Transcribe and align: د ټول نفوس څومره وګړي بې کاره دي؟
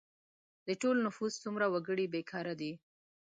د 0.67 0.69
ټول 0.81 0.95
نفوس 1.05 1.33
څومره 1.43 1.65
وګړي 1.73 2.05
بې 2.13 2.21
کاره 2.31 2.53
دي؟ 2.61 2.71